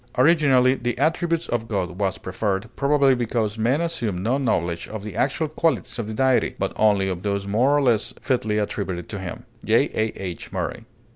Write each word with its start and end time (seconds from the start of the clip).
"Originally 0.17 0.73
'the 0.73 0.97
attributes 0.97 1.47
of 1.47 1.67
God' 1.67 1.99
was 1.99 2.17
preferred, 2.17 2.69
probably, 2.75 3.13
because 3.13 3.59
men 3.59 3.81
assumed 3.81 4.19
no 4.19 4.39
knowledge 4.39 4.87
of 4.87 5.03
the 5.03 5.15
actual 5.15 5.47
qualities 5.47 5.99
of 5.99 6.07
the 6.07 6.13
Deity, 6.15 6.55
but 6.57 6.73
only 6.75 7.07
of 7.07 7.21
those 7.21 7.45
more 7.47 7.77
or 7.77 7.83
less 7.83 8.11
fitly 8.19 8.57
attributed 8.57 9.07
to 9.09 9.19
him." 9.19 9.43
J. 9.63 9.91
A. 9.93 10.11
H. 10.19 10.51
MURRAY. 10.51 10.85